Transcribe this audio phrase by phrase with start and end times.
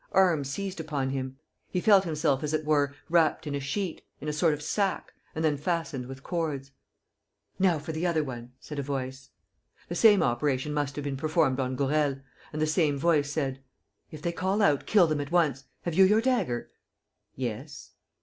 [0.13, 1.37] Arms seized upon him.
[1.69, 5.13] He felt himself as it were wrapped in a sheet, in a sort of sack,
[5.35, 6.71] and then fastened with cords.
[7.59, 9.29] "Now for the other one!" said a voice.
[9.89, 12.17] The same operation must have been performed on Gourel;
[12.51, 13.61] and the same voice said:
[14.09, 15.65] "If they call out, kill them at once.
[15.83, 16.71] Have you your dagger?"
[17.35, 17.91] "Yes."